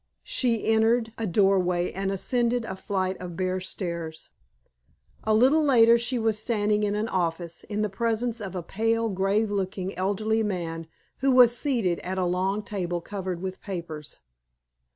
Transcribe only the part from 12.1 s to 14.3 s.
a long table covered with papers.